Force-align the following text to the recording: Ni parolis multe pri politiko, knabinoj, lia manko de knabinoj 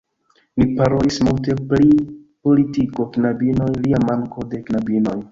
Ni 0.59 0.65
parolis 0.77 1.17
multe 1.25 1.55
pri 1.73 1.89
politiko, 2.47 3.05
knabinoj, 3.17 3.69
lia 3.83 4.01
manko 4.07 4.47
de 4.55 4.63
knabinoj 4.71 5.15